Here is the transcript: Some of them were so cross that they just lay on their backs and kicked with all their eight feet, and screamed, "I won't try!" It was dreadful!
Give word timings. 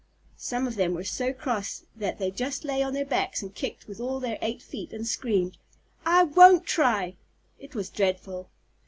Some 0.39 0.65
of 0.65 0.77
them 0.77 0.95
were 0.95 1.03
so 1.03 1.31
cross 1.31 1.83
that 1.95 2.17
they 2.17 2.31
just 2.31 2.65
lay 2.65 2.81
on 2.81 2.93
their 2.93 3.05
backs 3.05 3.43
and 3.43 3.53
kicked 3.53 3.87
with 3.87 3.99
all 3.99 4.19
their 4.19 4.39
eight 4.41 4.59
feet, 4.63 4.91
and 4.93 5.05
screamed, 5.05 5.59
"I 6.07 6.23
won't 6.23 6.65
try!" 6.65 7.17
It 7.59 7.75
was 7.75 7.91
dreadful! 7.91 8.49